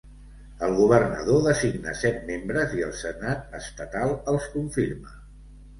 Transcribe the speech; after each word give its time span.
El 0.67 0.71
governador 0.77 1.43
designa 1.49 1.93
set 2.01 2.19
membres 2.31 2.75
i 2.81 2.85
el 2.89 2.99
senat 3.03 3.57
estatal 3.61 4.19
els 4.35 4.51
confirma. 4.57 5.19